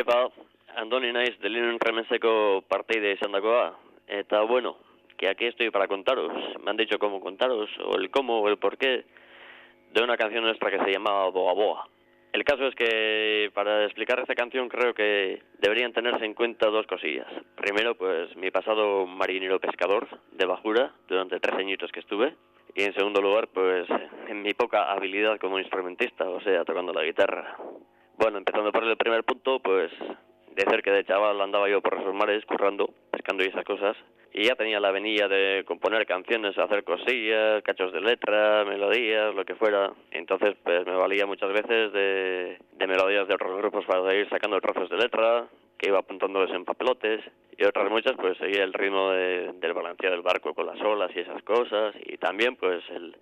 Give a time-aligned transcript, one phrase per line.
[0.00, 0.30] Iepa,
[0.80, 2.30] Andoni naiz delinen remeseko
[2.72, 3.66] parteide izan dakoa,
[4.08, 4.78] eta bueno,
[5.18, 6.32] que aquí estoy para contaros,
[6.64, 9.04] me han dicho cómo contaros, o el cómo o el por qué,
[9.92, 11.88] de una canción nuestra que se llama Boa Boa.
[12.32, 16.86] El caso es que para explicar esta canción creo que deberían tenerse en cuenta dos
[16.86, 17.28] cosillas.
[17.56, 22.36] Primero, pues mi pasado marinero pescador de Bajura, durante tres añitos que estuve.
[22.74, 23.86] Y en segundo lugar, pues
[24.28, 27.58] en mi poca habilidad como instrumentista, o sea, tocando la guitarra.
[28.20, 29.90] Bueno, empezando por el primer punto, pues
[30.54, 33.96] decir que de chaval andaba yo por esos mares currando, pescando y esas cosas,
[34.34, 39.46] y ya tenía la venilla de componer canciones, hacer cosillas, cachos de letra, melodías, lo
[39.46, 39.90] que fuera.
[40.10, 44.60] Entonces, pues me valía muchas veces de, de melodías de otros grupos para ir sacando
[44.60, 45.46] trozos de letra,
[45.78, 47.24] que iba apuntándoles en papelotes,
[47.56, 51.10] y otras muchas, pues seguía el ritmo de, del balanceo del barco con las olas
[51.16, 53.16] y esas cosas, y también, pues, el,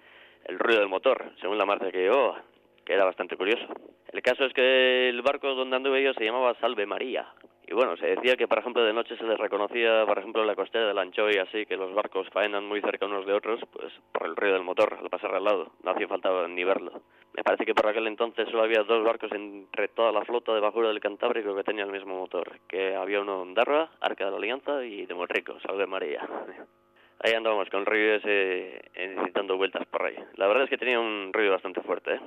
[0.47, 2.43] el ruido del motor, según la marcha que llevaba,
[2.89, 3.67] que era bastante curioso.
[4.11, 7.27] El caso es que el barco donde anduve yo se llamaba Salve María.
[7.67, 10.55] Y bueno, se decía que, por ejemplo, de noche se les reconocía, por ejemplo, la
[10.55, 14.27] costera del Anchoy, así que los barcos faenan muy cerca unos de otros, pues por
[14.27, 15.73] el ruido del motor, al pasar al lado.
[15.83, 17.03] No hacía falta ni verlo.
[17.35, 20.61] Me parece que por aquel entonces solo había dos barcos entre toda la flota de
[20.61, 22.59] bajura del Cantábrico que tenían el mismo motor.
[22.69, 26.27] Que había uno en Darra, Arca de la Alianza y de Monrico, Salve María.
[27.21, 30.15] Ahí andábamos con el ruido ese, eh, dando vueltas por ahí.
[30.37, 32.21] La verdad es que tenía un ruido bastante fuerte, ¿eh?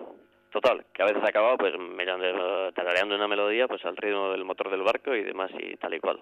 [0.52, 1.74] Total, que a veces acababa pues
[2.76, 6.00] tarareando una melodía pues al ritmo del motor del barco y demás y tal y
[6.00, 6.22] cual.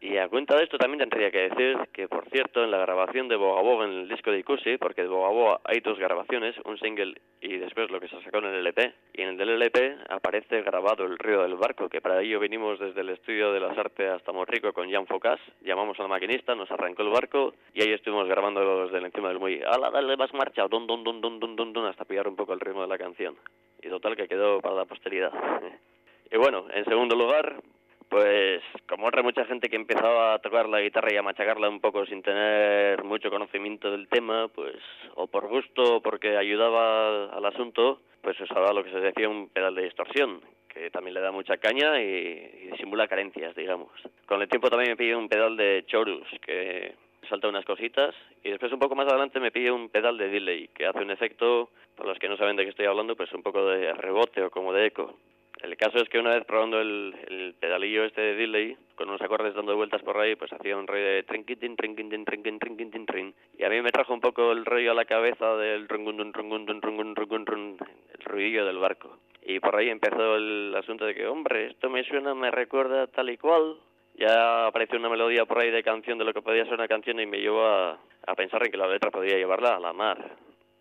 [0.00, 3.26] Y a cuenta de esto también tendría que decir que, por cierto, en la grabación
[3.26, 7.20] de Boga en el disco de Ikusi, porque de Boga hay dos grabaciones, un single
[7.40, 10.62] y después lo que se sacó en el LP, y en el del LP aparece
[10.62, 14.08] grabado el río del barco, que para ello vinimos desde el estudio de las artes
[14.10, 18.28] hasta Morrico con Jan Focas, llamamos al maquinista, nos arrancó el barco y ahí estuvimos
[18.28, 19.64] grabando desde encima del muelle.
[19.66, 20.68] ¡Hala, dale más marcha!
[20.68, 22.98] Dun, dun, dun, dun, dun, dun, dun, hasta pillar un poco el ritmo de la
[22.98, 23.36] canción.
[23.82, 25.32] Y total que quedó para la posteridad.
[26.30, 27.62] y bueno, en segundo lugar,
[28.08, 31.80] pues como otra mucha gente que empezaba a tocar la guitarra y a machacarla un
[31.80, 34.76] poco sin tener mucho conocimiento del tema, pues
[35.14, 39.48] o por gusto o porque ayudaba al asunto, pues usaba lo que se decía un
[39.50, 43.90] pedal de distorsión, que también le da mucha caña y, y disimula carencias, digamos.
[44.26, 46.94] Con el tiempo también me pillé un pedal de chorus, que
[47.28, 50.68] salta unas cositas, y después un poco más adelante me pillé un pedal de delay,
[50.68, 53.42] que hace un efecto, por los que no saben de qué estoy hablando, pues un
[53.42, 55.18] poco de rebote o como de eco.
[55.62, 59.20] El caso es que una vez probando el, el pedalillo este de delay, con unos
[59.22, 63.34] acordes dando vueltas por ahí, pues hacía un rollo de trinquitin, trinquitin, trinquitin, trinquitin, trin.
[63.58, 66.80] Y a mí me trajo un poco el rollo a la cabeza del rungundun, rungundun,
[66.80, 67.76] rungundun, rungundun,
[68.16, 69.18] el ruidillo del barco.
[69.42, 73.30] Y por ahí empezó el asunto de que, hombre, esto me suena, me recuerda tal
[73.30, 73.78] y cual.
[74.18, 77.20] Ya apareció una melodía por ahí de canción de lo que podía ser una canción
[77.20, 80.36] y me llevó a, a pensar en que la letra podía llevarla a la mar.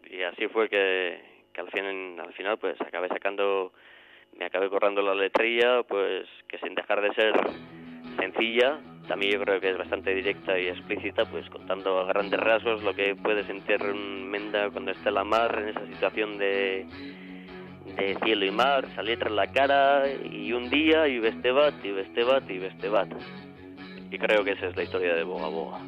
[0.09, 1.21] Y así fue que,
[1.53, 3.71] que al, fin, al final pues acabé sacando
[4.37, 7.33] me acabé corrando la letrilla, pues que sin dejar de ser
[8.19, 12.83] sencilla, también yo creo que es bastante directa y explícita, pues contando a grandes rasgos
[12.83, 16.85] lo que puede sentir un menda cuando está en la mar, en esa situación de,
[17.95, 21.91] de cielo y mar, esa letra en la cara, y un día, y vestebat, y
[21.91, 23.09] vestebat, y vestebat.
[24.11, 25.79] Y creo que esa es la historia de Boga Boga.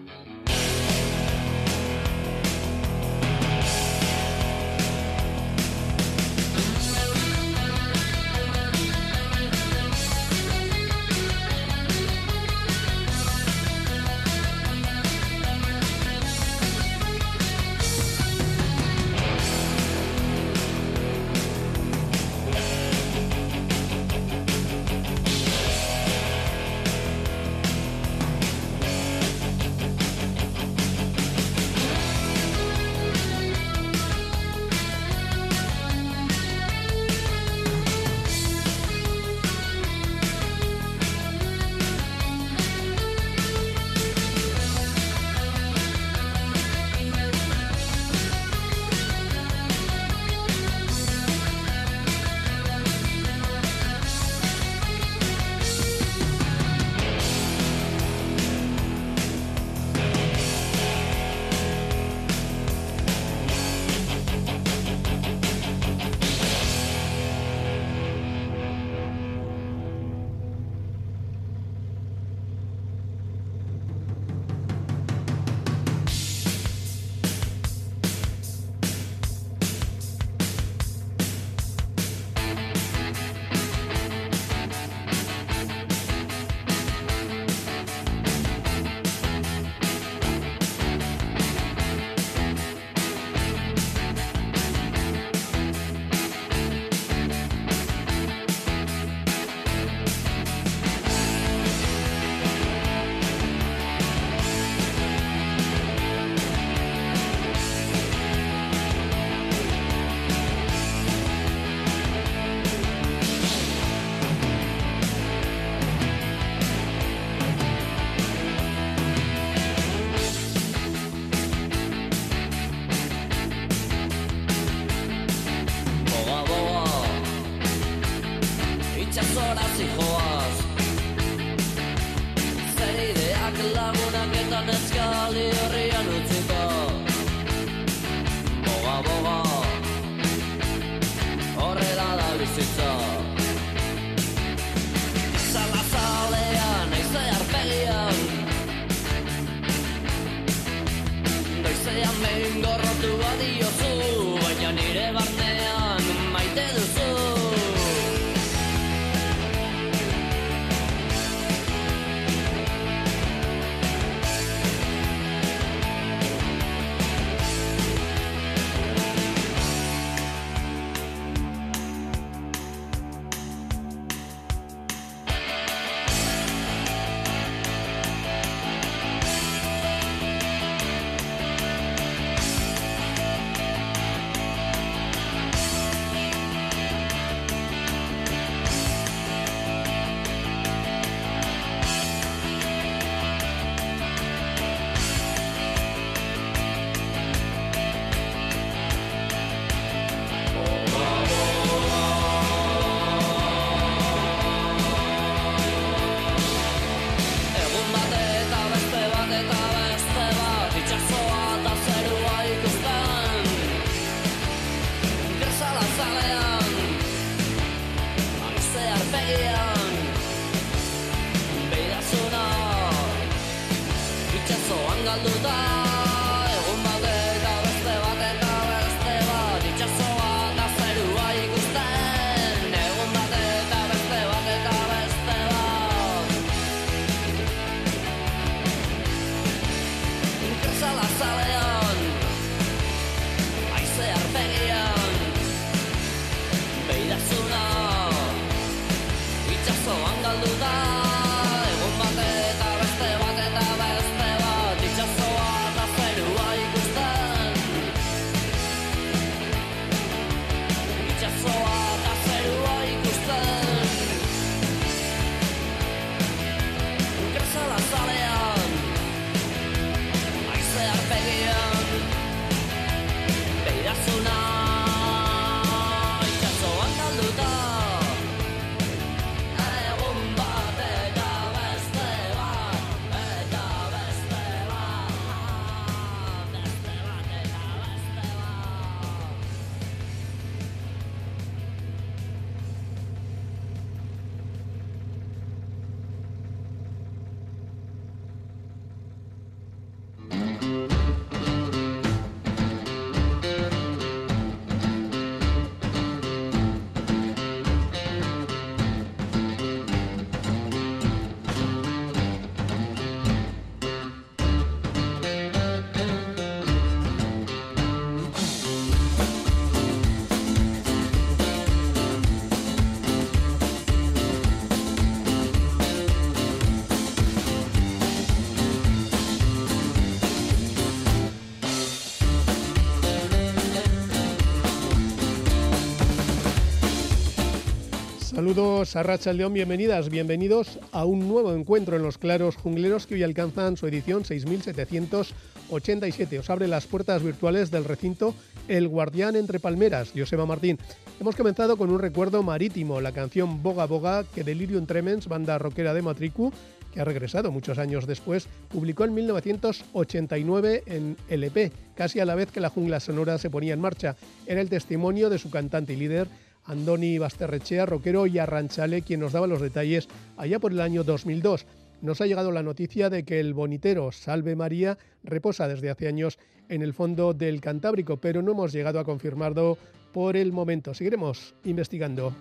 [338.49, 343.13] Saludos a Racha León, bienvenidas, bienvenidos a un nuevo encuentro en los claros jungleros que
[343.13, 346.39] hoy alcanzan su edición 6787.
[346.39, 348.33] Os abre las puertas virtuales del recinto
[348.67, 350.79] El Guardián entre Palmeras, Joseba Martín.
[351.21, 355.93] Hemos comenzado con un recuerdo marítimo, la canción Boga Boga que Delirium Tremens, banda rockera
[355.93, 356.51] de Matricu,
[356.91, 362.51] que ha regresado muchos años después, publicó en 1989 en LP, casi a la vez
[362.51, 364.15] que la jungla sonora se ponía en marcha.
[364.47, 366.27] Era el testimonio de su cantante y líder,
[366.69, 370.07] Andoni Basterrechea, rockero y arranchale, quien nos daba los detalles
[370.37, 371.65] allá por el año 2002.
[372.01, 376.37] Nos ha llegado la noticia de que el bonitero Salve María reposa desde hace años
[376.69, 379.79] en el fondo del Cantábrico, pero no hemos llegado a confirmarlo
[380.13, 380.93] por el momento.
[380.93, 382.35] Seguiremos investigando.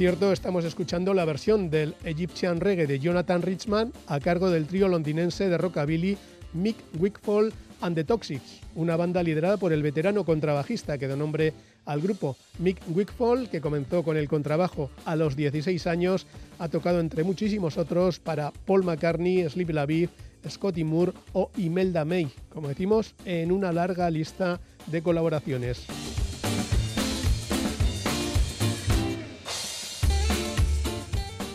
[0.00, 4.88] Cierto, estamos escuchando la versión del Egyptian Reggae de Jonathan Richman a cargo del trío
[4.88, 6.16] londinense de rockabilly
[6.54, 7.52] Mick Wickfall
[7.82, 11.52] and the Toxics, una banda liderada por el veterano contrabajista que da nombre
[11.84, 12.38] al grupo.
[12.60, 16.26] Mick Wickfall, que comenzó con el contrabajo a los 16 años,
[16.58, 20.10] ha tocado entre muchísimos otros para Paul McCartney, Sleepy LaBeouf,
[20.48, 25.84] Scotty Moore o Imelda May, como decimos, en una larga lista de colaboraciones.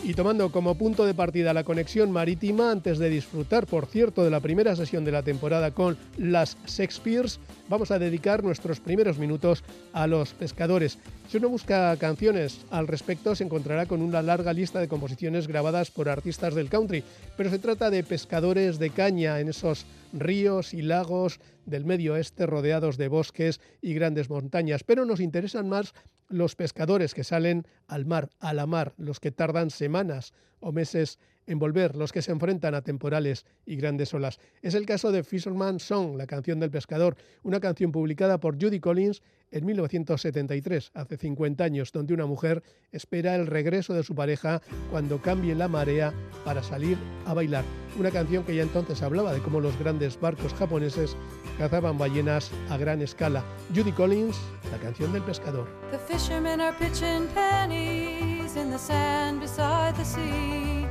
[0.05, 4.29] Y tomando como punto de partida la conexión marítima antes de disfrutar, por cierto, de
[4.29, 9.63] la primera sesión de la temporada con las Shakespeares, vamos a dedicar nuestros primeros minutos
[9.93, 10.99] a los pescadores.
[11.27, 15.89] Si uno busca canciones al respecto, se encontrará con una larga lista de composiciones grabadas
[15.89, 17.03] por artistas del country,
[17.35, 22.45] pero se trata de pescadores de caña en esos ríos y lagos del medio oeste
[22.45, 25.95] rodeados de bosques y grandes montañas, pero nos interesan más
[26.27, 31.19] los pescadores que salen al mar, a la mar, los que tardan semanas o meses
[31.47, 34.39] en volver, los que se enfrentan a temporales y grandes olas.
[34.61, 38.79] Es el caso de Fisherman's Song, la canción del pescador, una canción publicada por Judy
[38.79, 39.21] Collins
[39.51, 44.61] en 1973, hace 50 años, donde una mujer espera el regreso de su pareja
[44.91, 47.63] cuando cambie la marea para salir a bailar.
[47.97, 51.15] Una canción que ya entonces hablaba de cómo los grandes barcos japoneses
[51.57, 53.43] cazaban ballenas a gran escala.
[53.73, 54.37] Judy Collins,
[54.71, 55.67] la canción del pescador.
[55.91, 60.85] The fishermen are pitching pennies in the sand beside the sea.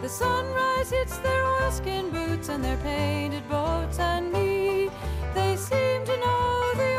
[0.00, 4.90] The sunrise hits their oilskin boots and their painted boats and me.
[5.34, 6.98] They seem to know the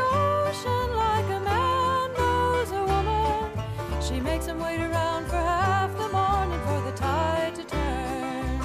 [0.52, 4.02] like a man knows a woman.
[4.02, 8.58] She makes them wait around for half the morning for the tide to turn.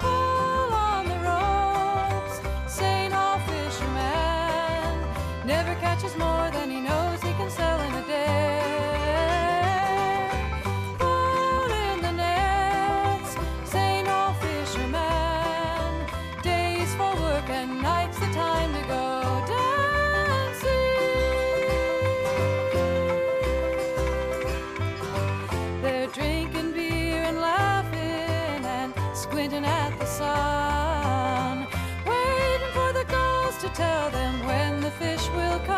[0.00, 3.14] Pull on the ropes, St.
[3.46, 4.98] Fisherman
[5.46, 8.60] never catches more than he knows he can sell in a day.
[10.98, 14.08] Pull in the nets, St.
[14.40, 16.06] Fisherman.
[16.42, 19.13] Days for work and nights the time to go.
[33.74, 35.73] Tell them when the fish will come.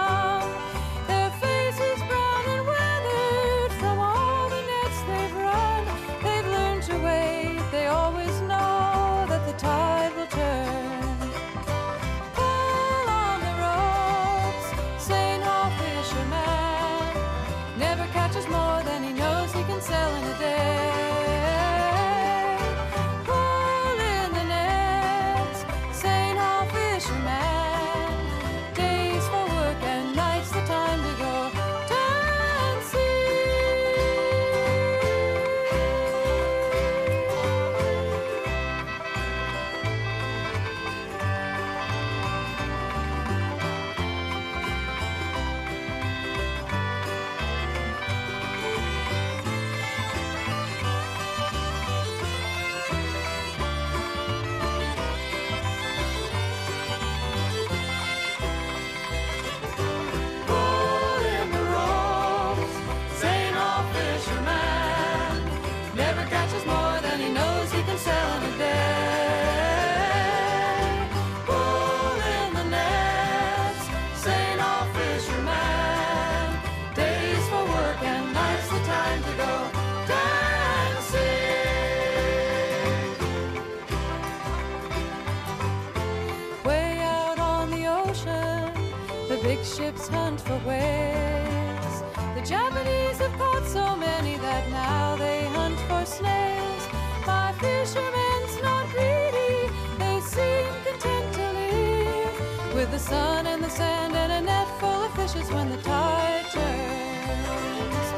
[89.46, 91.96] Big ships hunt for whales.
[92.34, 96.84] The Japanese have caught so many that now they hunt for snails.
[97.24, 99.70] My fishermen's not greedy,
[100.02, 105.00] they seem content to live with the sun and the sand and a net full
[105.06, 108.08] of fishes when the tide turns.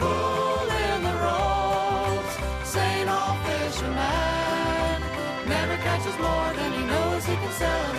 [0.00, 2.34] Pull in the ropes,
[2.74, 3.08] St.
[3.08, 5.00] Paul fisherman
[5.48, 7.94] never catches more than he knows he can sell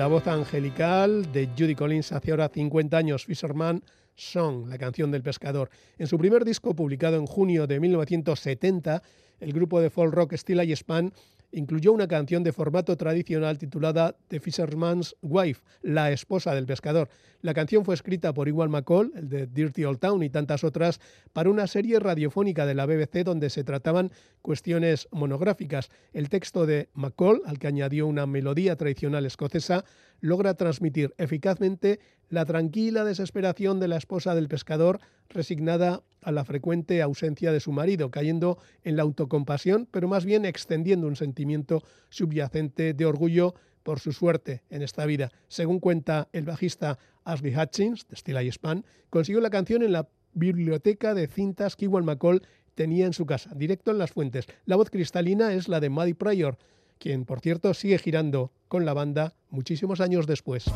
[0.00, 3.82] La voz angelical de Judy Collins hace ahora 50 años, Fisherman
[4.14, 5.68] Song, la canción del pescador.
[5.98, 9.02] En su primer disco, publicado en junio de 1970,
[9.40, 11.12] el grupo de folk rock Stila y Span
[11.52, 17.08] incluyó una canción de formato tradicional titulada The Fisherman's Wife, la esposa del pescador.
[17.42, 21.00] La canción fue escrita por Iwan McCall, el de Dirty Old Town y tantas otras,
[21.32, 25.90] para una serie radiofónica de la BBC donde se trataban cuestiones monográficas.
[26.12, 29.84] El texto de McCall, al que añadió una melodía tradicional escocesa,
[30.20, 32.00] logra transmitir eficazmente
[32.30, 37.72] la tranquila desesperación de la esposa del pescador, resignada a la frecuente ausencia de su
[37.72, 43.98] marido, cayendo en la autocompasión, pero más bien extendiendo un sentimiento subyacente de orgullo por
[43.98, 45.30] su suerte en esta vida.
[45.48, 50.08] Según cuenta el bajista Ashley Hutchins, de Steel Eye Span, consiguió la canción en la
[50.32, 52.42] biblioteca de cintas que Iwan McCall
[52.76, 54.46] tenía en su casa, directo en las fuentes.
[54.64, 56.58] La voz cristalina es la de Maddie Pryor,
[56.98, 60.66] quien, por cierto, sigue girando con la banda muchísimos años después.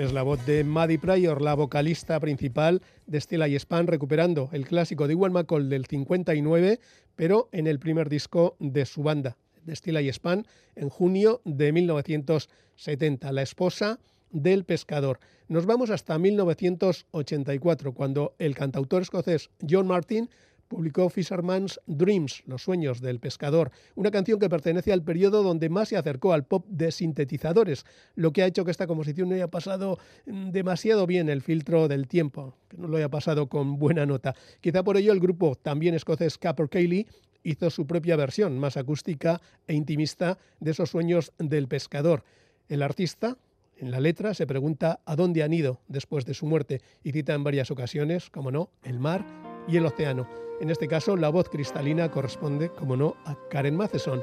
[0.00, 4.66] Es la voz de Maddie Pryor, la vocalista principal de Stella y Span, recuperando el
[4.66, 6.80] clásico de Iwan McCall del 59,
[7.16, 11.72] pero en el primer disco de su banda, de Stella y Span, en junio de
[11.72, 13.30] 1970.
[13.30, 13.98] La esposa
[14.30, 15.20] del pescador.
[15.48, 20.30] Nos vamos hasta 1984, cuando el cantautor escocés John Martin
[20.70, 25.88] publicó Fisherman's Dreams, Los sueños del pescador, una canción que pertenece al periodo donde más
[25.88, 29.48] se acercó al pop de sintetizadores, lo que ha hecho que esta composición no haya
[29.48, 34.06] pasado mm, demasiado bien el filtro del tiempo, que no lo haya pasado con buena
[34.06, 34.36] nota.
[34.60, 37.06] Quizá por ello el grupo también escocés Capper Cayley
[37.42, 42.22] hizo su propia versión, más acústica e intimista, de esos sueños del pescador.
[42.68, 43.36] El artista,
[43.76, 47.34] en la letra se pregunta a dónde han ido después de su muerte y cita
[47.34, 49.26] en varias ocasiones, como no, el mar
[49.66, 50.49] y el océano.
[50.60, 54.22] En este caso, la voz cristalina corresponde, como no, a Karen Matheson.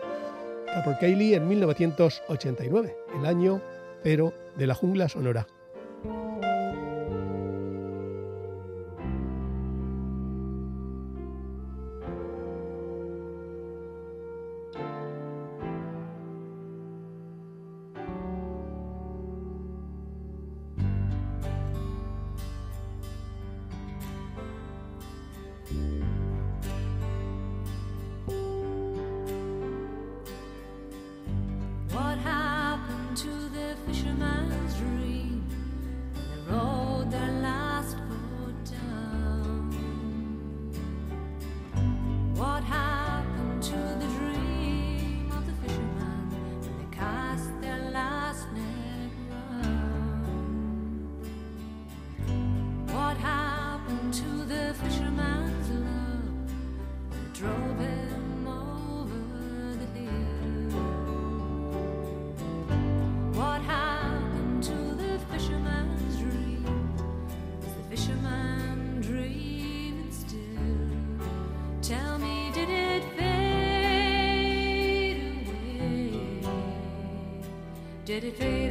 [0.67, 3.59] Capor Cayley en 1989, el año
[4.03, 5.47] cero de la jungla sonora.
[78.07, 78.66] Did it fade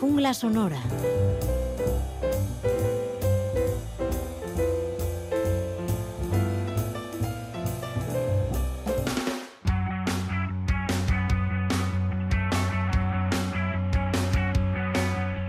[0.00, 0.80] jungla sonora.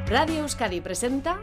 [0.07, 1.39] Radio Euskadi presenta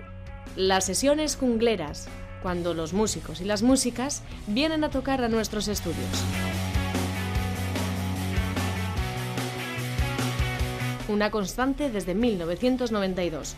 [0.56, 2.08] Las sesiones jungleras,
[2.42, 6.45] cuando los músicos y las músicas vienen a tocar a nuestros estudios.
[11.08, 13.54] Una constante desde 1992.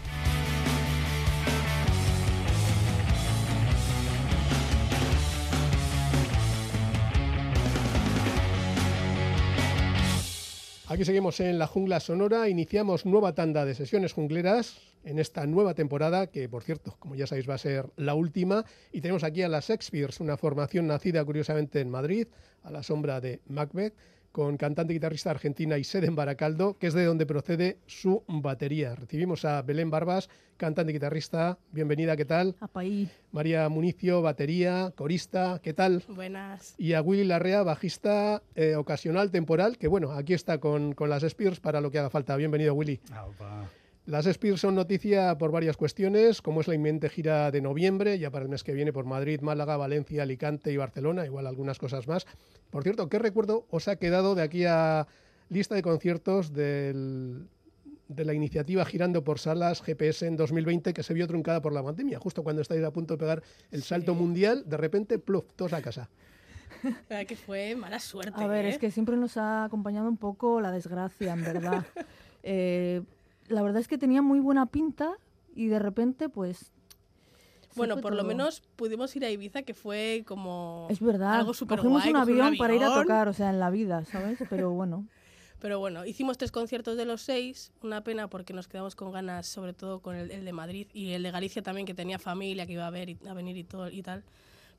[10.91, 15.75] Aquí seguimos en la jungla sonora, iniciamos nueva tanda de sesiones jungleras en esta nueva
[15.75, 19.43] temporada, que por cierto, como ya sabéis, va a ser la última, y tenemos aquí
[19.43, 22.27] a las Shakespeares, una formación nacida curiosamente en Madrid,
[22.63, 23.95] a la sombra de Macbeth,
[24.39, 28.23] con cantante y guitarrista argentina y sede en Baracaldo, que es de donde procede su
[28.29, 28.95] batería.
[28.95, 31.59] Recibimos a Belén Barbas, cantante y guitarrista.
[31.73, 32.55] Bienvenida, ¿qué tal?
[32.61, 33.11] Apaí.
[33.33, 36.05] María Municio, batería, corista, ¿qué tal?
[36.07, 36.77] Buenas.
[36.79, 41.25] Y a Willy Larrea, bajista eh, ocasional, temporal, que bueno, aquí está con, con las
[41.25, 42.37] Spears para lo que haga falta.
[42.37, 43.01] Bienvenido, Willy.
[43.11, 43.69] Aupa.
[44.09, 48.31] Las Spears son noticia por varias cuestiones, como es la inminente gira de noviembre, ya
[48.31, 52.09] para el mes que viene por Madrid, Málaga, Valencia, Alicante y Barcelona, igual algunas cosas
[52.09, 52.27] más.
[52.71, 55.07] Por cierto, ¿qué recuerdo os ha quedado de aquí a
[55.51, 57.49] lista de conciertos del-
[58.09, 61.83] de la iniciativa Girando por Salas GPS en 2020 que se vio truncada por la
[61.83, 62.19] pandemia?
[62.19, 65.83] Justo cuando estáis a punto de pegar el salto mundial, de repente, pluf, todos a
[65.83, 66.09] casa.
[67.11, 68.43] verdad que fue mala suerte.
[68.43, 68.71] A ver, ¿eh?
[68.71, 71.85] es que siempre nos ha acompañado un poco la desgracia, en verdad.
[72.45, 73.03] Eh,
[73.49, 75.13] la verdad es que tenía muy buena pinta
[75.55, 76.73] y de repente, pues.
[77.77, 78.29] Bueno, por lo todo.
[78.29, 81.35] menos pudimos ir a Ibiza, que fue como Es verdad.
[81.35, 81.93] algo súper guay.
[81.93, 83.03] un coger avión para ir a avión.
[83.03, 84.39] tocar, o sea, en la vida, ¿sabes?
[84.51, 85.07] Pero bueno.
[85.61, 87.73] Pero bueno, hicimos tres conciertos de los seis.
[87.83, 91.11] Una pena porque nos quedamos con ganas, sobre todo con el, el de Madrid y
[91.13, 93.65] el de Galicia también, que tenía familia que iba a, ver y- a venir y,
[93.65, 94.23] todo, y tal.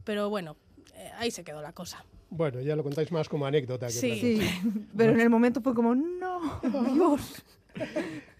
[0.05, 0.55] Pero bueno,
[0.95, 2.05] eh, ahí se quedó la cosa.
[2.29, 3.87] Bueno, ya lo contáis más como anécdota.
[3.87, 4.19] Que Sí.
[4.19, 4.39] Sí,
[4.97, 6.61] pero en el momento fue como, no,
[6.93, 7.43] Dios.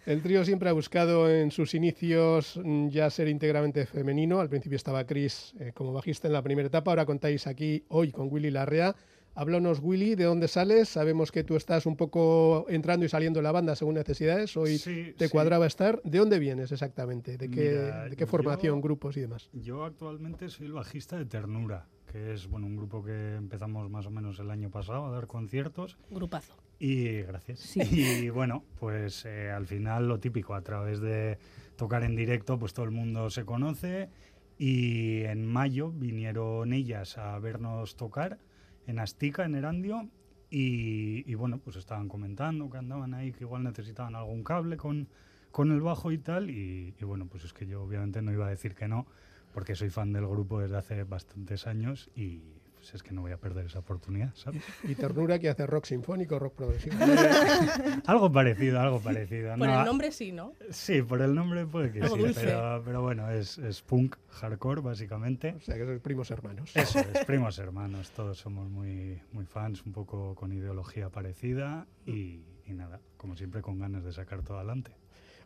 [0.09, 4.39] El trío siempre ha buscado en sus inicios mm, ya ser íntegramente femenino.
[4.39, 6.89] Al principio estaba Chris eh, como bajista en la primera etapa.
[6.89, 8.95] Ahora contáis aquí hoy con Willy Larrea.
[9.35, 10.89] Háblanos, Willy, de dónde sales.
[10.89, 14.57] Sabemos que tú estás un poco entrando y saliendo de la banda según necesidades.
[14.57, 15.31] Hoy Sí, te sí.
[15.31, 16.01] cuadraba estar.
[16.03, 17.37] ¿De dónde vienes exactamente?
[17.37, 19.47] ¿De qué, Mira, de qué formación, yo- grupos y demás?
[19.53, 24.05] Yo actualmente soy el bajista de Ternura, que es bueno un grupo que empezamos más
[24.07, 25.97] o menos el año pasado a dar conciertos.
[26.09, 26.55] Grupazo.
[26.79, 27.59] Y gracias.
[27.59, 27.81] Sí.
[28.23, 31.37] Y bueno, pues eh, al final lo típico, a través de
[31.75, 34.09] tocar en directo, pues todo el mundo se conoce.
[34.57, 38.39] Y en mayo vinieron ellas a vernos tocar
[38.87, 40.09] en Astica, en Erandio.
[40.49, 45.07] Y, y bueno, pues estaban comentando que andaban ahí, que igual necesitaban algún cable con,
[45.51, 46.49] con el bajo y tal.
[46.49, 49.05] Y, y bueno, pues es que yo obviamente no iba a decir que no,
[49.53, 52.41] porque soy fan del grupo desde hace bastantes años y
[52.75, 54.63] pues es que no voy a perder esa oportunidad, ¿sabes?
[54.85, 56.95] Y Ternura, que hace rock sinfónico, rock progresivo.
[58.05, 59.49] Algo parecido, algo parecido.
[59.57, 60.53] Por No, el nombre sí, ¿no?
[60.69, 62.41] Sí, por el nombre puede que Algo sí, dulce.
[62.45, 65.55] pero, pero bueno, es, es punk, hardcore, básicamente.
[65.57, 66.71] o sea, que sois primos hermanos.
[66.73, 72.45] Eso es, primos hermanos, todos somos muy, muy fans, un poco con ideología parecida y,
[72.65, 74.95] y nada, como siempre con ganas de sacar todo adelante.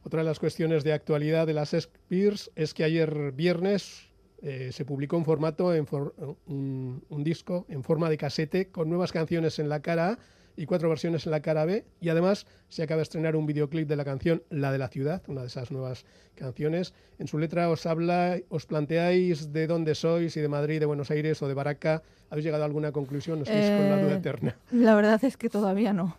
[0.05, 4.09] Otra de las cuestiones de actualidad de las Spears es que ayer viernes
[4.41, 6.13] eh, se publicó un formato, en for-
[6.47, 10.17] un, un disco en forma de casete con nuevas canciones en la cara A
[10.55, 11.85] y cuatro versiones en la cara B.
[12.01, 15.23] Y además se acaba de estrenar un videoclip de la canción La de la Ciudad,
[15.27, 16.93] una de esas nuevas canciones.
[17.17, 21.09] En su letra os habla, os planteáis de dónde sois, si de Madrid, de Buenos
[21.11, 22.03] Aires o de Baraca.
[22.29, 23.41] ¿Habéis llegado a alguna conclusión?
[23.41, 24.57] ¿Os con la duda Eh, eterna?
[24.71, 26.17] La verdad es que todavía no.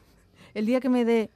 [0.55, 1.29] El día que me dé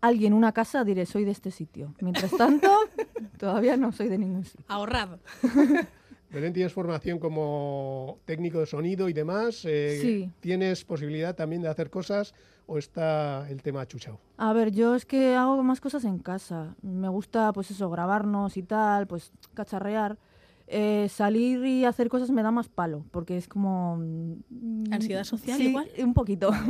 [0.00, 1.94] alguien una casa, diré, soy de este sitio.
[2.00, 2.68] Mientras tanto,
[3.38, 4.64] todavía no soy de ningún sitio.
[4.68, 5.18] Ahorrad.
[6.30, 9.64] Belén, tienes formación como técnico de sonido y demás.
[9.64, 10.30] eh, Sí.
[10.40, 12.34] ¿Tienes posibilidad también de hacer cosas
[12.66, 14.20] o está el tema chuchao?
[14.36, 16.76] A ver, yo es que hago más cosas en casa.
[16.82, 20.18] Me gusta, pues eso, grabarnos y tal, pues cacharrear.
[20.66, 23.96] Eh, salir y hacer cosas me da más palo, porque es como...
[23.96, 25.88] mm, ¿Ansiedad social sí, igual?
[25.98, 26.50] un poquito.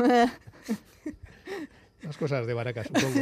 [2.02, 3.20] Las cosas de Baracas, supongo.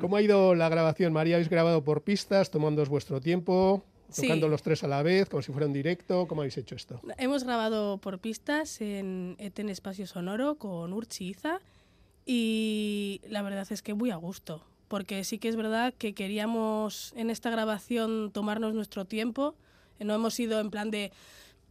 [0.00, 1.36] ¿Cómo ha ido la grabación, María?
[1.36, 4.22] ¿Habéis grabado por pistas, tomándoos vuestro tiempo, Sí.
[4.22, 6.26] tocando los tres a la vez, como si fuera un directo?
[6.26, 7.00] ¿Cómo habéis hecho esto?
[7.18, 11.60] Hemos grabado por pistas en Eten Espacio Sonoro con Urchi Iza
[12.26, 17.12] y la verdad es que muy a gusto, porque sí que es verdad que queríamos
[17.16, 19.54] en esta grabación tomarnos nuestro tiempo,
[20.00, 21.12] no hemos ido en plan de,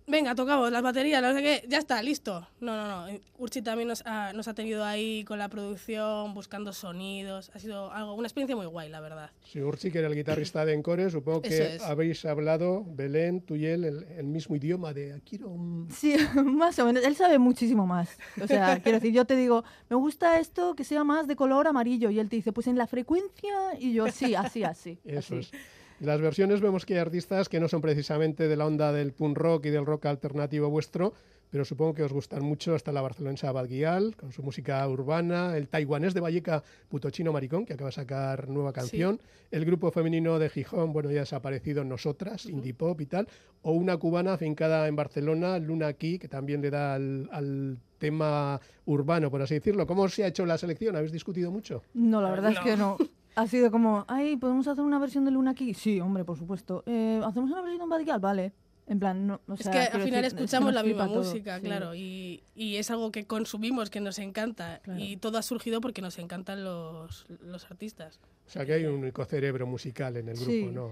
[0.10, 2.48] venga, tocamos las baterías, no sé qué, ya está, listo.
[2.60, 6.74] No, no, no, Urchi también nos ha, nos ha tenido ahí con la producción, buscando
[6.74, 9.30] sonidos, ha sido algo, una experiencia muy guay, la verdad.
[9.46, 11.82] Si Urchi, que era el guitarrista de Encore, supongo que es.
[11.84, 15.88] habéis hablado, Belén, tú y él, el, el mismo idioma de un...
[15.92, 17.04] sí, más o menos.
[17.04, 18.18] Él sabe muchísimo más.
[18.42, 21.68] O sea, quiero decir, yo te digo, me gusta esto que sea más de color
[21.68, 22.10] amarillo.
[22.10, 23.54] Y él te dice, pues en la frecuencia.
[23.80, 25.00] Y yo, sí, así, así.
[25.06, 25.36] Eso así.
[25.36, 25.52] es.
[26.00, 29.38] Las versiones vemos que hay artistas que no son precisamente de la onda del punk
[29.38, 31.14] rock y del rock alternativo vuestro,
[31.50, 35.68] pero supongo que os gustan mucho hasta la barcelonesa Badguial, con su música urbana, el
[35.68, 39.20] taiwanés de Valleca, Putochino Maricón, que acaba de sacar nueva canción,
[39.52, 43.28] el grupo femenino de Gijón, bueno, ya ha desaparecido Nosotras, indie pop y tal,
[43.62, 48.62] o una cubana afincada en Barcelona, Luna Aquí, que también le da al, al tema
[48.86, 49.86] urbano, por así decirlo.
[49.86, 50.96] ¿Cómo se ha hecho la selección?
[50.96, 51.84] ¿Habéis discutido mucho?
[51.94, 52.98] No, la verdad es que no.
[53.36, 55.74] Ha sido como, ay, ¿podemos hacer una versión de Luna aquí?
[55.74, 56.84] Sí, hombre, por supuesto.
[56.86, 58.20] Eh, ¿Hacemos una versión de Badical?
[58.20, 58.54] Vale.
[58.88, 61.20] En plan, no, o Es que al final decir, es que escuchamos la misma todo,
[61.20, 61.62] música, sí.
[61.64, 64.80] claro, y, y es algo que consumimos, que nos encanta.
[64.84, 65.00] Claro.
[65.00, 68.20] Y todo ha surgido porque nos encantan los, los artistas.
[68.48, 70.90] O sea, que hay un único cerebro musical en el grupo, Sí, ¿no?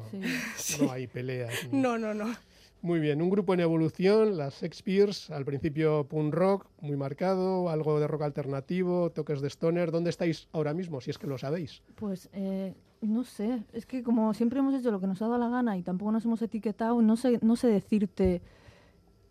[0.58, 0.86] sí.
[0.86, 1.52] No hay peleas.
[1.72, 2.36] ni- No, no, no.
[2.82, 8.00] Muy bien, un grupo en evolución, las Shakespeares, al principio punk rock, muy marcado, algo
[8.00, 9.92] de rock alternativo, toques de stoner.
[9.92, 11.82] ¿Dónde estáis ahora mismo, si es que lo sabéis?
[11.96, 15.40] Pues eh, no sé, es que como siempre hemos hecho lo que nos ha dado
[15.40, 18.42] la gana y tampoco nos hemos etiquetado, no sé, no sé decirte.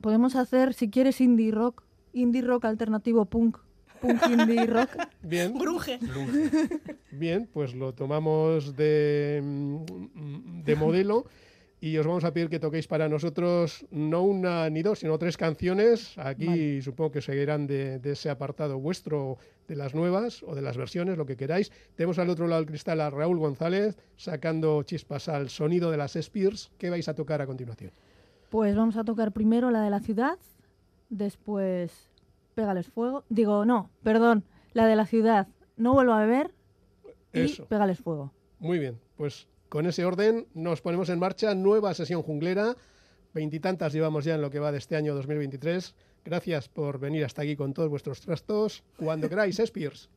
[0.00, 3.58] Podemos hacer, si quieres, indie rock, indie rock alternativo punk,
[4.00, 4.90] punk indie rock.
[5.22, 5.98] Bien, Grunge.
[7.12, 11.26] bien, pues lo tomamos de, mm, de modelo
[11.86, 15.36] y os vamos a pedir que toquéis para nosotros no una ni dos, sino tres
[15.36, 16.18] canciones.
[16.18, 16.82] Aquí Vale.
[16.82, 21.16] supongo que seguirán de, de ese apartado vuestro, de las nuevas o de las versiones,
[21.16, 21.70] lo que queráis.
[21.94, 26.16] Tenemos al otro lado del cristal a Raúl González sacando chispas al sonido de las
[26.16, 26.72] Spears.
[26.76, 27.92] ¿Qué vais a tocar a continuación?
[28.50, 30.38] Pues vamos a tocar primero la de la ciudad,
[31.08, 32.10] después
[32.56, 33.22] Pégales fuego.
[33.28, 35.46] Digo, no, perdón, la de la ciudad,
[35.76, 36.50] no vuelvo a beber
[37.32, 37.66] y Eso.
[37.66, 38.32] Pégales fuego.
[38.58, 39.46] Muy bien, pues
[39.76, 41.54] con ese orden nos ponemos en marcha.
[41.54, 42.78] Nueva sesión junglera.
[43.34, 45.94] Veintitantas llevamos ya en lo que va de este año 2023.
[46.24, 48.84] Gracias por venir hasta aquí con todos vuestros trastos.
[48.96, 50.08] Cuando queráis, Spears.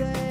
[0.00, 0.29] Dos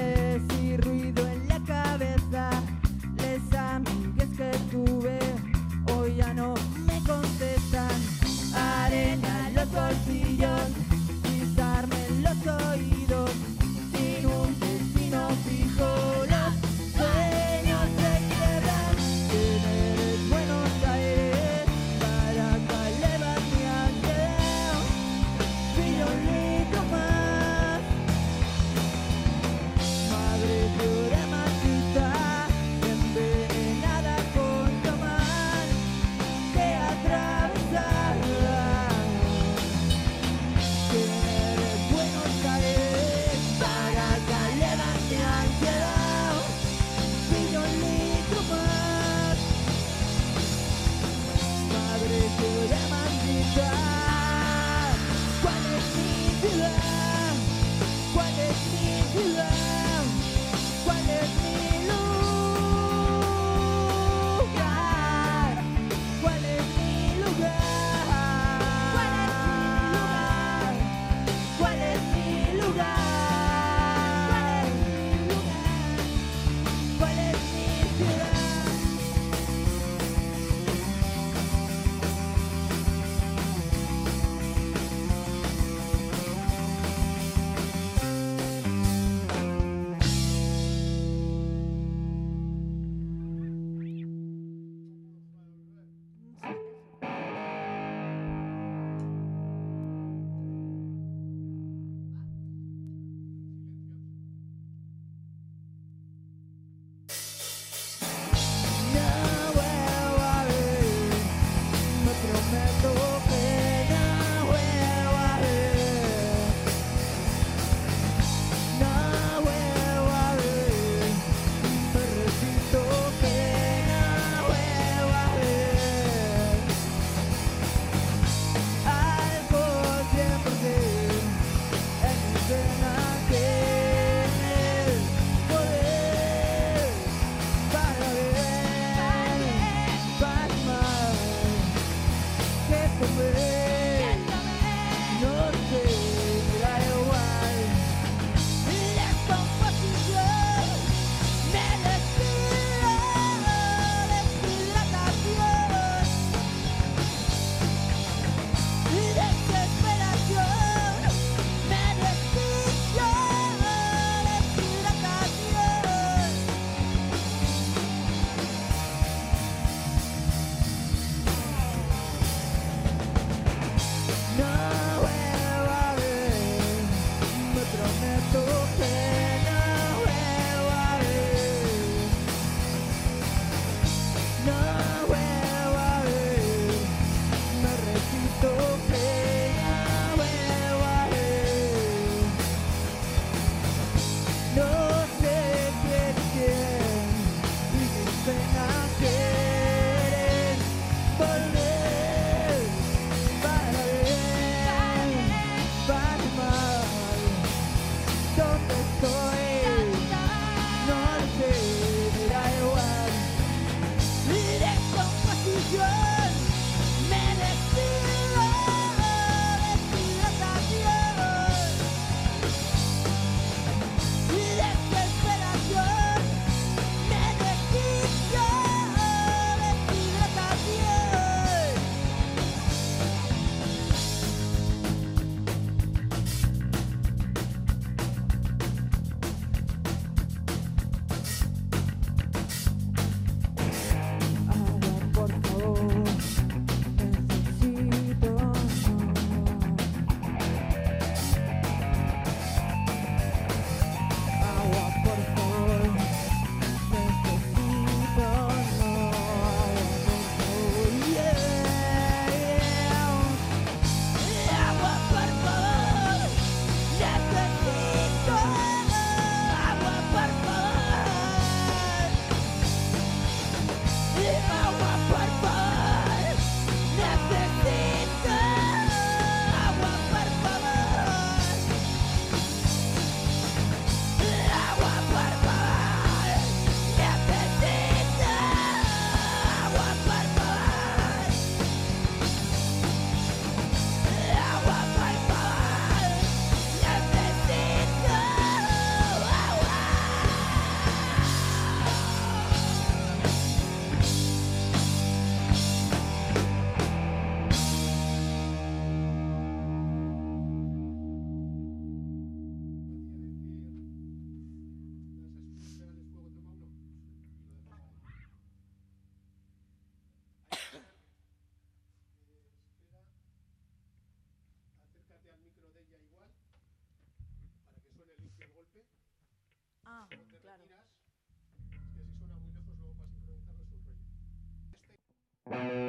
[335.49, 335.57] Este-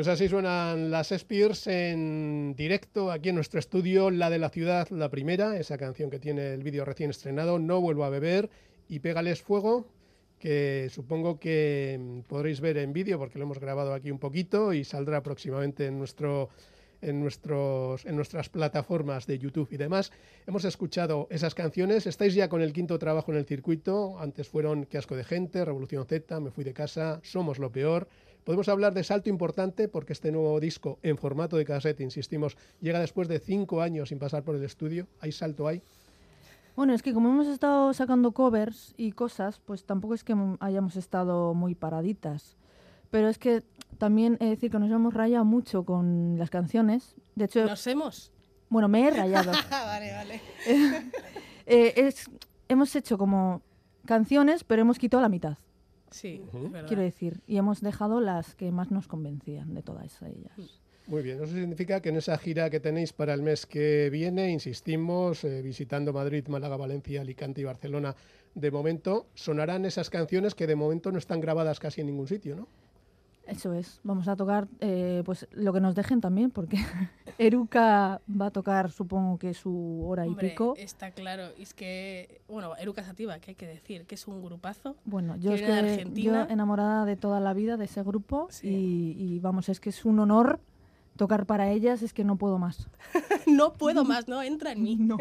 [0.00, 4.88] Pues así suenan las Spears en directo aquí en nuestro estudio, la de la ciudad,
[4.88, 8.48] la primera, esa canción que tiene el vídeo recién estrenado, No vuelvo a beber
[8.88, 9.84] y Pégales fuego,
[10.38, 14.84] que supongo que podréis ver en vídeo porque lo hemos grabado aquí un poquito y
[14.84, 16.48] saldrá próximamente en nuestro
[17.02, 20.12] en, nuestros, en nuestras plataformas de YouTube y demás.
[20.46, 22.06] Hemos escuchado esas canciones.
[22.06, 24.18] Estáis ya con el quinto trabajo en el circuito.
[24.18, 28.08] Antes fueron Qué asco de gente, Revolución Z, Me fui de casa, Somos lo peor.
[28.50, 32.98] Podemos hablar de salto importante porque este nuevo disco en formato de cassette, insistimos, llega
[32.98, 35.06] después de cinco años sin pasar por el estudio.
[35.20, 35.80] ¿Hay salto ahí?
[36.74, 40.96] Bueno, es que como hemos estado sacando covers y cosas, pues tampoco es que hayamos
[40.96, 42.56] estado muy paraditas.
[43.12, 43.62] Pero es que
[43.98, 47.14] también he de decir que nos hemos rayado mucho con las canciones.
[47.36, 48.32] De hecho, Nos hemos.
[48.68, 49.52] bueno, me he rayado.
[49.70, 50.40] vale, vale.
[51.66, 52.28] Eh, es-
[52.66, 53.62] hemos hecho como
[54.06, 55.56] canciones, pero hemos quitado la mitad,
[56.10, 56.42] Sí,
[56.86, 57.40] quiero decir.
[57.46, 60.80] Y hemos dejado las que más nos convencían de todas ellas.
[61.06, 64.50] Muy bien, eso significa que en esa gira que tenéis para el mes que viene,
[64.50, 68.14] insistimos, eh, visitando Madrid, Málaga, Valencia, Alicante y Barcelona,
[68.54, 72.54] de momento sonarán esas canciones que de momento no están grabadas casi en ningún sitio,
[72.54, 72.68] ¿no?
[73.50, 74.00] Eso es.
[74.04, 76.76] Vamos a tocar eh, pues lo que nos dejen también, porque
[77.38, 80.74] Eruca va a tocar, supongo que su hora y pico.
[80.76, 81.48] está claro.
[81.58, 84.96] Y es que, bueno, Eruca Sativa, que hay que decir, que es un grupazo.
[85.04, 88.68] Bueno, yo es que yo enamorada de toda la vida de ese grupo Sí.
[88.68, 90.60] y, y vamos, es que es un honor
[91.16, 92.88] tocar para ellas, es que no puedo más.
[93.46, 94.96] no puedo más, no entra en mí.
[94.96, 95.18] No.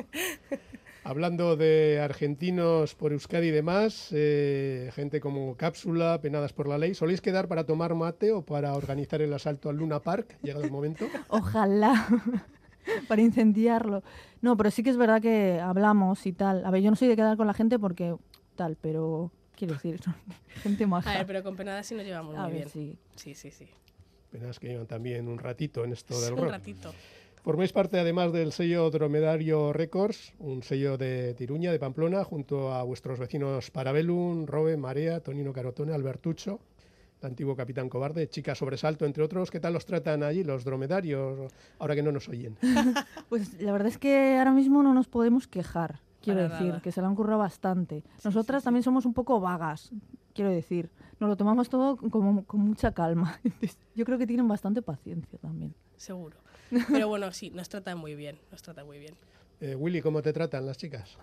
[1.13, 6.93] Hablando de argentinos por Euskadi y demás, eh, gente como Cápsula, Penadas por la Ley,
[6.93, 10.69] ¿soléis quedar para tomar mate o para organizar el asalto al Luna Park, llegado el
[10.69, 11.07] momento?
[11.29, 12.07] Ojalá
[13.07, 14.03] para incendiarlo.
[14.43, 16.63] No, pero sí que es verdad que hablamos y tal.
[16.63, 18.15] A ver, yo no soy de quedar con la gente porque
[18.55, 20.13] tal, pero quiero decir, son
[20.61, 21.09] gente maja.
[21.11, 22.69] A ver, pero con Penadas sí nos llevamos A muy ver, bien.
[22.69, 22.95] sí.
[23.15, 23.67] Sí, sí, sí.
[24.29, 26.51] Penas que llevan también un ratito en esto del un rock.
[26.51, 26.93] ratito.
[27.43, 32.83] Formáis parte además del sello Dromedario Records, un sello de Tiruña, de Pamplona, junto a
[32.83, 36.59] vuestros vecinos Parabellum, Robe, Marea, Tonino Carotone, Albertucho,
[37.21, 39.51] el antiguo Capitán Cobarde, Chica Sobresalto, entre otros.
[39.51, 42.57] ¿Qué tal los tratan allí los dromedarios, ahora que no nos oyen?
[43.29, 46.81] Pues la verdad es que ahora mismo no nos podemos quejar, quiero Para decir, nada.
[46.81, 48.03] que se lo han currado bastante.
[48.23, 49.91] Nosotras también somos un poco vagas,
[50.33, 50.89] quiero decir.
[51.19, 53.39] Nos lo tomamos todo como, con mucha calma.
[53.95, 55.73] Yo creo que tienen bastante paciencia también.
[55.97, 56.37] Seguro.
[56.91, 58.37] Pero bueno, sí, nos tratan muy bien.
[58.51, 59.15] Nos tratan muy bien.
[59.61, 61.17] Eh, Willy, ¿cómo te tratan las chicas?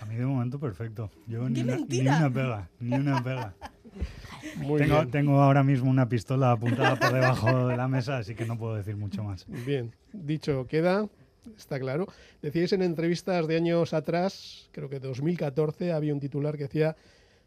[0.00, 1.10] A mí de momento perfecto.
[1.26, 3.54] Yo ni ¡Qué una, ni una pega, ni una pega.
[4.56, 5.10] Muy Tengo, bien.
[5.10, 8.74] tengo ahora mismo una pistola apuntada por debajo de la mesa, así que no puedo
[8.74, 9.46] decir mucho más.
[9.48, 11.08] Bien, dicho queda,
[11.56, 12.06] está claro.
[12.42, 16.94] Decíais en entrevistas de años atrás, creo que 2014, había un titular que decía,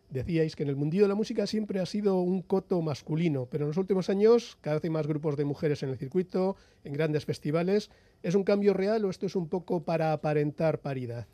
[0.09, 3.65] decíais que en el mundillo de la música siempre ha sido un coto masculino, pero
[3.65, 6.93] en los últimos años cada vez hay más grupos de mujeres en el circuito, en
[6.93, 7.89] grandes festivales.
[8.23, 11.27] ¿Es un cambio real o esto es un poco para aparentar paridad?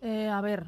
[0.00, 0.66] Eh, a ver,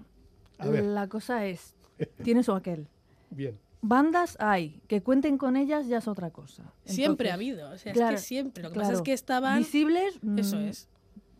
[0.59, 0.84] A ver.
[0.84, 1.74] la cosa es,
[2.22, 2.88] tienes o aquel.
[3.30, 6.74] Bien, Bandas hay, que cuenten con ellas ya es otra cosa.
[6.84, 7.70] siempre ha habido.
[7.70, 8.62] O sea, claro, es que siempre.
[8.62, 9.59] Lo que pasa es que estaban.
[9.59, 10.88] Visibles, Eso mm, es.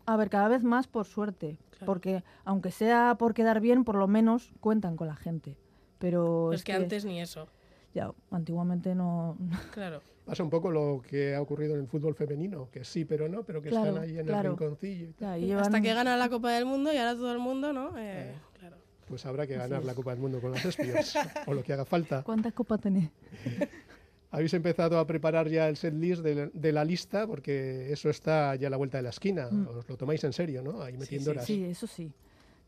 [0.07, 1.59] A ver, cada vez más por suerte.
[1.69, 1.85] Claro.
[1.85, 5.55] Porque aunque sea por quedar bien, por lo menos cuentan con la gente.
[6.01, 7.47] Pero Pero es es que antes ni eso.
[7.93, 9.37] ya antiguamente no.
[9.73, 10.01] Claro.
[10.25, 13.43] pasa un poco lo que ha ocurrido en el fútbol femenino, que sí, pero no,
[13.43, 14.51] pero que Claro, están ahí en claro.
[14.51, 15.07] el rinconcillo.
[15.09, 15.39] y tal.
[15.39, 17.71] ya, y llevan- Hasta que gana la Copa del Mundo y ahora todo el mundo,
[17.73, 17.97] ¿no?
[17.97, 18.77] Eh, claro.
[19.07, 21.15] Pues habrá que ganar la Copa del Mundo con las Spears,
[21.47, 22.23] o lo que haga falta.
[22.23, 23.09] ¿Cuántas copas tenés?
[24.33, 27.27] ¿Habéis empezado a preparar ya el set list de, la- de la lista?
[27.27, 29.49] Porque eso está ya a la vuelta de la esquina.
[29.51, 29.67] Mm.
[29.67, 30.81] Os lo tomáis en serio, ¿no?
[30.81, 31.45] Ahí metiendo sí, horas.
[31.45, 32.13] Sí, eso sí.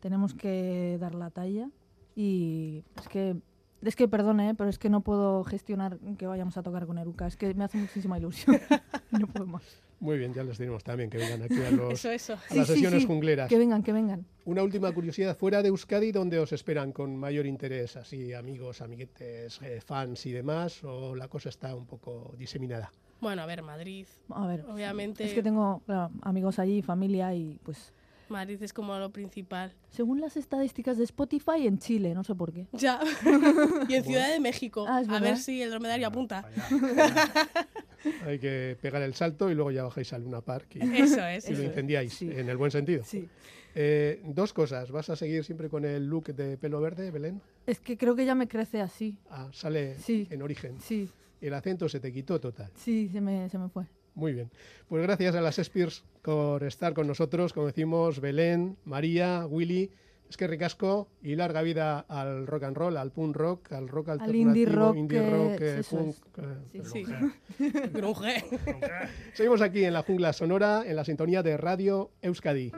[0.01, 1.69] Tenemos que dar la talla.
[2.15, 3.35] Y es que.
[3.81, 4.53] Es que, perdone, ¿eh?
[4.55, 7.27] pero es que no puedo gestionar que vayamos a tocar con Eruca.
[7.27, 8.57] Es que me hace muchísima ilusión.
[9.11, 9.63] no puedo más.
[9.99, 12.33] Muy bien, ya les diremos también que vengan aquí a, los- Eso, eso.
[12.33, 13.07] a las sí, sesiones sí.
[13.07, 13.49] jungleras.
[13.49, 14.25] Que vengan, que vengan.
[14.45, 15.35] Una última curiosidad.
[15.37, 17.97] Fuera de Euskadi, ¿dónde os esperan con mayor interés?
[17.97, 20.81] Así, amigos, amiguetes, eh, fans y demás.
[20.85, 22.89] ¿O la cosa está un poco diseminada?
[23.19, 24.05] Bueno, a ver, Madrid.
[24.29, 27.93] A ver, Obviamente, es que tengo claro, amigos allí, familia y pues
[28.33, 29.71] Madrid es como lo principal.
[29.89, 32.67] según las estadísticas de Spotify en Chile, no sé por qué.
[32.73, 32.99] Ya.
[33.87, 34.85] y en Ciudad de México.
[34.87, 36.45] Ah, a ver si el dromedario apunta.
[38.25, 41.47] Hay que pegar el salto y luego ya bajáis al Luna Park y, Eso es.
[41.49, 42.29] y lo eso Sí.
[42.31, 43.03] en el buen sentido.
[43.05, 43.29] Sí.
[43.75, 44.91] Eh, dos cosas.
[44.91, 47.41] ¿Vas a seguir siempre con el look de pelo verde, Belén?
[47.65, 49.17] Es que creo que ya me crece así.
[49.29, 50.27] Ah, sale Sí.
[50.29, 50.79] en origen.
[50.81, 51.09] Sí,
[51.41, 52.71] El acento se te quitó total.
[52.75, 53.85] sí, se me, se me fue.
[54.15, 54.51] Muy bien.
[54.87, 57.53] Pues gracias a las Spears por estar con nosotros.
[57.53, 59.91] Como decimos, Belén, María, Willy.
[60.29, 64.09] Es que ricasco y larga vida al rock and roll, al punk rock, al rock
[64.09, 66.15] Al alternativo, indie rock, indie rock, eh, eso punk.
[66.37, 66.43] es.
[66.73, 67.69] eh, Sí, Sí.
[67.93, 68.43] Grunge.
[69.33, 72.71] Seguimos aquí en la jungla sonora, en la sintonía de Radio Euskadi.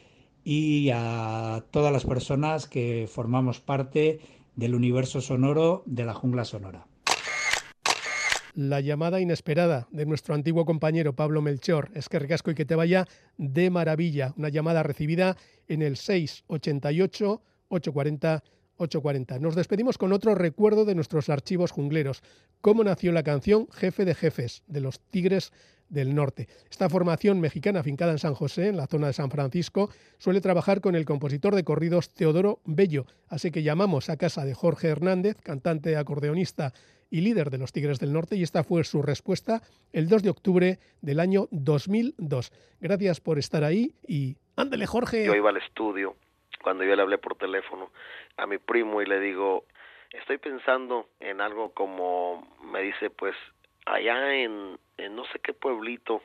[0.44, 4.20] y a todas las personas que formamos parte
[4.56, 6.86] del universo sonoro de la jungla sonora.
[8.54, 11.90] La llamada inesperada de nuestro antiguo compañero Pablo Melchor.
[11.94, 13.06] Es que recasco y que te vaya
[13.38, 14.34] de maravilla.
[14.36, 15.38] Una llamada recibida
[15.68, 18.42] en el 688 840
[18.76, 19.38] 840.
[19.38, 22.22] Nos despedimos con otro recuerdo de nuestros archivos jungleros.
[22.60, 25.52] Cómo nació la canción Jefe de Jefes de los Tigres
[25.88, 26.48] del Norte.
[26.70, 30.80] Esta formación mexicana afincada en San José, en la zona de San Francisco, suele trabajar
[30.80, 33.06] con el compositor de corridos Teodoro Bello.
[33.28, 36.72] Así que llamamos a casa de Jorge Hernández, cantante, acordeonista
[37.10, 39.62] y líder de los Tigres del Norte, y esta fue su respuesta
[39.92, 42.52] el 2 de octubre del año 2002.
[42.80, 45.26] Gracias por estar ahí y ándele, Jorge.
[45.26, 46.16] Yo iba al estudio
[46.62, 47.90] cuando yo le hablé por teléfono
[48.36, 49.64] a mi primo y le digo,
[50.10, 53.36] estoy pensando en algo como, me dice, pues
[53.86, 56.22] allá en, en no sé qué pueblito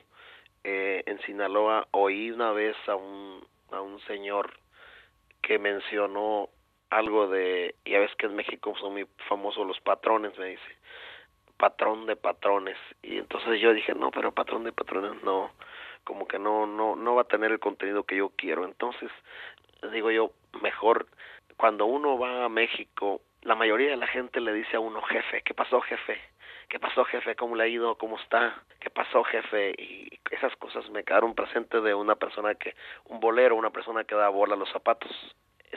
[0.64, 4.52] eh, en Sinaloa oí una vez a un, a un señor
[5.42, 6.48] que mencionó
[6.90, 10.78] algo de, ya ves que en México son muy famosos los patrones, me dice,
[11.58, 12.76] patrón de patrones.
[13.02, 15.50] Y entonces yo dije, no, pero patrón de patrones no,
[16.04, 18.64] como que no, no, no va a tener el contenido que yo quiero.
[18.64, 19.10] Entonces,
[19.92, 21.06] digo yo, mejor
[21.58, 25.42] cuando uno va a México, la mayoría de la gente le dice a uno, jefe,
[25.42, 26.18] ¿qué pasó, jefe?
[26.68, 27.34] ¿Qué pasó, jefe?
[27.34, 27.96] ¿Cómo le ha ido?
[27.96, 28.62] ¿Cómo está?
[28.78, 29.74] ¿Qué pasó, jefe?
[29.76, 32.74] Y esas cosas me quedaron presentes de una persona que,
[33.06, 35.10] un bolero, una persona que da bola a los zapatos.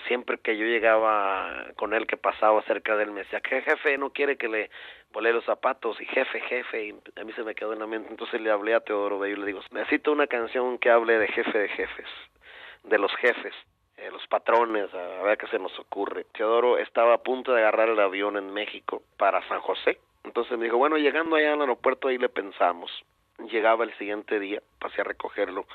[0.07, 3.97] Siempre que yo llegaba con él, que pasaba cerca de él, me decía, que jefe
[3.97, 4.69] no quiere que le
[5.11, 5.99] volé los zapatos?
[5.99, 8.09] Y jefe, jefe, y a mí se me quedó en la mente.
[8.09, 11.27] Entonces le hablé a Teodoro Bello y le digo, necesito una canción que hable de
[11.29, 12.07] jefe de jefes,
[12.83, 13.55] de los jefes,
[14.01, 16.25] eh, los patrones, a ver qué se nos ocurre.
[16.33, 19.99] Teodoro estaba a punto de agarrar el avión en México para San José.
[20.23, 22.91] Entonces me dijo, bueno, llegando allá al aeropuerto ahí le pensamos.
[23.51, 25.65] Llegaba el siguiente día, pasé a recogerlo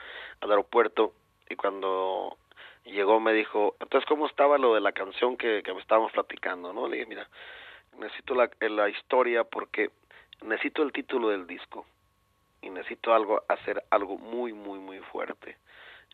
[0.41, 1.13] al aeropuerto
[1.49, 2.37] y cuando
[2.85, 6.89] llegó me dijo, entonces cómo estaba lo de la canción que, que estábamos platicando, ¿no?
[6.89, 7.29] Le dije, mira,
[7.99, 9.91] necesito la, la historia porque
[10.43, 11.87] necesito el título del disco
[12.61, 15.57] y necesito algo, hacer algo muy, muy, muy fuerte.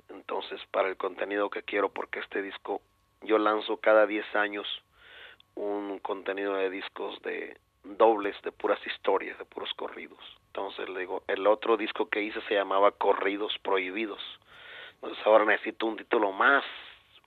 [0.09, 2.83] Entonces, para el contenido que quiero, porque este disco,
[3.23, 4.67] yo lanzo cada 10 años
[5.55, 10.21] un contenido de discos de dobles, de puras historias, de puros corridos.
[10.49, 14.23] Entonces, le digo, el otro disco que hice se llamaba Corridos Prohibidos.
[14.95, 16.65] Entonces, ahora necesito un título más,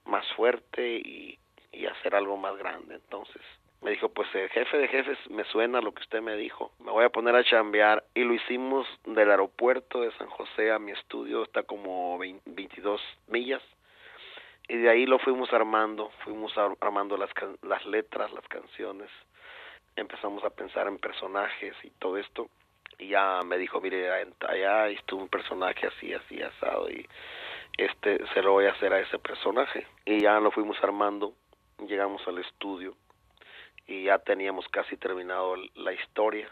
[0.06, 1.38] más fuerte y,
[1.72, 2.96] y hacer algo más grande.
[2.96, 3.42] Entonces,
[3.86, 6.72] me dijo, pues el jefe de jefes me suena lo que usted me dijo.
[6.80, 10.80] Me voy a poner a chambear y lo hicimos del aeropuerto de San José a
[10.80, 13.62] mi estudio, está como 20, 22 millas.
[14.68, 17.30] y de ahí lo fuimos armando, fuimos ar- armando las,
[17.62, 19.12] las letras, las canciones,
[19.96, 22.50] empezamos a pensar en personajes y todo esto,
[22.98, 24.10] y ya me dijo, mire,
[24.50, 27.08] allá estuvo un personaje así, así, asado, y
[27.78, 31.34] este se lo voy a hacer a ese personaje, y ya lo fuimos armando,
[31.88, 32.96] llegamos al estudio,
[33.88, 36.50] y ya teníamos casi terminado la historia,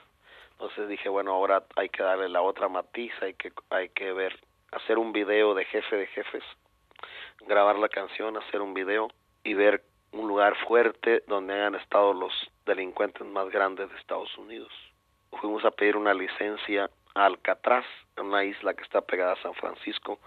[0.52, 4.40] entonces dije, bueno, ahora hay que darle la otra matiz, hay que, hay que ver,
[4.72, 6.44] hacer un video de jefe de jefes,
[7.42, 9.10] grabar la canción, hacer un video
[9.44, 12.32] y ver un lugar fuerte donde hayan estado los
[12.66, 14.72] delincuentes más grandes de Estados Unidos.
[15.42, 17.86] Fuimos a pedir una licencia a Alcatraz,
[18.18, 20.20] una isla que está pegada a San Francisco,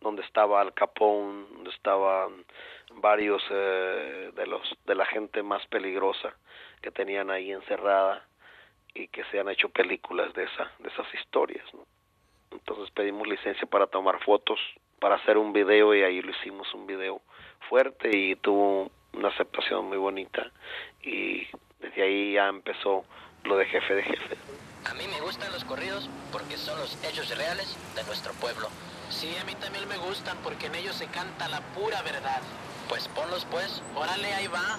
[0.00, 2.44] donde estaba Al Capone, donde estaban
[2.94, 6.34] varios eh, de los de la gente más peligrosa
[6.80, 8.26] que tenían ahí encerrada
[8.94, 11.64] y que se han hecho películas de esa de esas historias.
[12.50, 14.58] Entonces pedimos licencia para tomar fotos,
[15.00, 17.20] para hacer un video y ahí lo hicimos un video
[17.68, 20.50] fuerte y tuvo una aceptación muy bonita
[21.02, 21.46] y
[21.80, 23.04] desde ahí ya empezó
[23.44, 24.36] lo de jefe de jefe.
[24.84, 28.68] A mí me gustan los corridos porque son los hechos reales de nuestro pueblo.
[29.10, 32.40] Sí, a mí también me gustan porque en ellos se canta la pura verdad.
[32.88, 34.78] Pues ponlos pues, órale, ahí va.